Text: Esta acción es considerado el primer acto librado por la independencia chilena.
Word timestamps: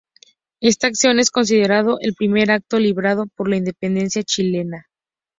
Esta 0.61 0.87
acción 0.87 1.19
es 1.19 1.29
considerado 1.29 1.99
el 1.99 2.15
primer 2.15 2.49
acto 2.49 2.79
librado 2.79 3.27
por 3.35 3.47
la 3.47 3.57
independencia 3.57 4.23
chilena. 4.23 4.87